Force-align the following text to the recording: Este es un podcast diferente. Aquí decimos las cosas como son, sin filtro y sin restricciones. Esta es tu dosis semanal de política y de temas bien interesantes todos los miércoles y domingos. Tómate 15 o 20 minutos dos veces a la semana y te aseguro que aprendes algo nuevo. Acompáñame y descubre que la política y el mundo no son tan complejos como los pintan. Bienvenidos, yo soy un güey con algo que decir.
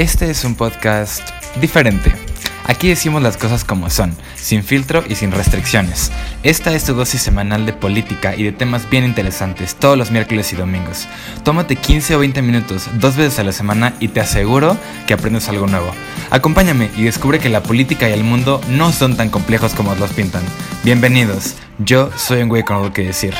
Este 0.00 0.30
es 0.30 0.44
un 0.44 0.54
podcast 0.54 1.28
diferente. 1.60 2.10
Aquí 2.64 2.88
decimos 2.88 3.20
las 3.20 3.36
cosas 3.36 3.64
como 3.64 3.90
son, 3.90 4.16
sin 4.34 4.64
filtro 4.64 5.04
y 5.06 5.14
sin 5.14 5.30
restricciones. 5.30 6.10
Esta 6.42 6.74
es 6.74 6.84
tu 6.84 6.94
dosis 6.94 7.20
semanal 7.20 7.66
de 7.66 7.74
política 7.74 8.34
y 8.34 8.44
de 8.44 8.52
temas 8.52 8.88
bien 8.88 9.04
interesantes 9.04 9.74
todos 9.74 9.98
los 9.98 10.10
miércoles 10.10 10.54
y 10.54 10.56
domingos. 10.56 11.06
Tómate 11.44 11.76
15 11.76 12.16
o 12.16 12.18
20 12.20 12.40
minutos 12.40 12.88
dos 12.94 13.16
veces 13.16 13.40
a 13.40 13.44
la 13.44 13.52
semana 13.52 13.92
y 14.00 14.08
te 14.08 14.20
aseguro 14.20 14.78
que 15.06 15.12
aprendes 15.12 15.50
algo 15.50 15.66
nuevo. 15.66 15.92
Acompáñame 16.30 16.88
y 16.96 17.02
descubre 17.02 17.38
que 17.38 17.50
la 17.50 17.62
política 17.62 18.08
y 18.08 18.14
el 18.14 18.24
mundo 18.24 18.62
no 18.70 18.92
son 18.92 19.18
tan 19.18 19.28
complejos 19.28 19.74
como 19.74 19.94
los 19.96 20.14
pintan. 20.14 20.44
Bienvenidos, 20.82 21.56
yo 21.78 22.10
soy 22.16 22.40
un 22.40 22.48
güey 22.48 22.62
con 22.62 22.76
algo 22.76 22.94
que 22.94 23.04
decir. 23.04 23.34